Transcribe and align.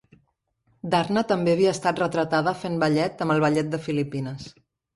Darna 0.95 1.23
també 1.31 1.53
havia 1.57 1.75
estat 1.77 2.01
retratada 2.03 2.55
fent 2.63 2.81
ballet 2.85 3.25
amb 3.27 3.37
el 3.37 3.47
Ballet 3.47 3.73
de 3.77 3.85
Filipines. 3.87 4.53